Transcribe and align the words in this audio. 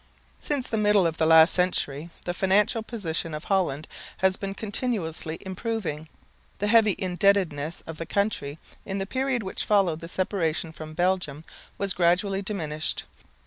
Since 0.39 0.67
the 0.67 0.79
middle 0.79 1.05
of 1.05 1.17
the 1.17 1.27
last 1.27 1.53
century 1.53 2.09
the 2.25 2.33
financial 2.33 2.81
position 2.81 3.35
of 3.35 3.43
Holland 3.43 3.87
has 4.17 4.35
been 4.35 4.55
continuously 4.55 5.37
improving. 5.41 6.09
The 6.57 6.65
heavy 6.65 6.95
indebtedness 6.97 7.81
of 7.85 7.99
the 7.99 8.07
country, 8.07 8.57
in 8.83 8.97
the 8.97 9.05
period 9.05 9.43
which 9.43 9.63
followed 9.63 9.99
the 9.99 10.09
separation 10.09 10.71
from 10.71 10.95
Belgium, 10.95 11.43
was 11.77 11.93
gradually 11.93 12.41
diminished. 12.41 13.03